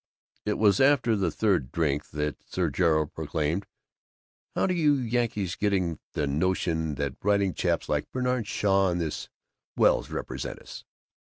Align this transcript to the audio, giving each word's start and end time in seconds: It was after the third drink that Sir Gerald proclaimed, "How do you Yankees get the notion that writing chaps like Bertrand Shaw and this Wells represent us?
It 0.45 0.57
was 0.57 0.81
after 0.81 1.15
the 1.15 1.29
third 1.29 1.71
drink 1.71 2.09
that 2.09 2.37
Sir 2.43 2.71
Gerald 2.71 3.13
proclaimed, 3.13 3.67
"How 4.55 4.65
do 4.65 4.73
you 4.73 4.93
Yankees 4.95 5.53
get 5.55 5.73
the 6.13 6.25
notion 6.25 6.95
that 6.95 7.17
writing 7.21 7.53
chaps 7.53 7.87
like 7.87 8.11
Bertrand 8.11 8.47
Shaw 8.47 8.89
and 8.89 8.99
this 8.99 9.29
Wells 9.77 10.09
represent 10.09 10.57
us? 10.57 10.85